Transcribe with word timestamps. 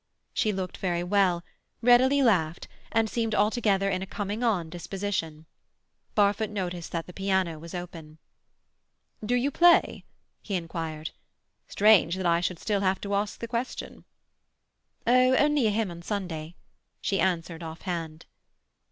She 0.33 0.51
looked 0.51 0.77
very 0.77 1.03
well, 1.03 1.43
readily 1.83 2.23
laughed, 2.23 2.67
and 2.91 3.07
seemed 3.07 3.35
altogether 3.35 3.87
in 3.87 4.01
a 4.01 4.07
coming 4.07 4.43
on 4.43 4.67
disposition. 4.67 5.45
Barfoot 6.15 6.49
noticed 6.49 6.91
that 6.91 7.05
the 7.05 7.13
piano 7.13 7.59
was 7.59 7.75
open. 7.75 8.17
"Do 9.23 9.35
you 9.35 9.51
play?" 9.51 10.03
he 10.41 10.55
inquired. 10.55 11.11
"Strange 11.67 12.15
that 12.15 12.25
I 12.25 12.41
should 12.41 12.57
still 12.57 12.81
have 12.81 12.99
to 13.01 13.13
ask 13.13 13.37
the 13.39 13.47
question." 13.47 14.05
"Oh, 15.05 15.35
only 15.35 15.67
a 15.67 15.69
hymn 15.69 15.91
on 15.91 16.01
Sunday," 16.01 16.55
she 16.99 17.19
answered 17.19 17.61
off 17.61 17.83
hand. 17.83 18.25